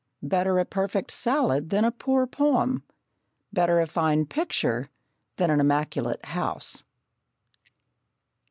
[0.23, 2.81] Better a perfect salad than a poor poem;
[3.53, 4.89] better a fine picture
[5.35, 6.83] than an immaculate house.